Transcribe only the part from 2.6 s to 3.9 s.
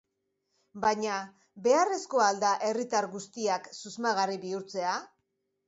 herritar guztiak